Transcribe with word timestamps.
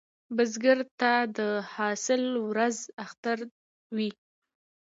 بزګر 0.35 0.79
ته 0.99 1.11
د 1.37 1.39
حاصل 1.73 2.23
ورځ 2.49 2.77
اختر 3.03 3.37
وي 3.95 4.09